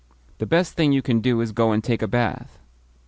The 0.39 0.47
best 0.47 0.73
thing 0.73 0.91
you 0.93 1.03
can 1.03 1.19
do 1.21 1.41
is 1.41 1.51
to 1.51 1.53
go 1.53 1.71
and 1.71 1.83
take 1.83 2.01
a 2.01 2.07
bath." 2.07 2.57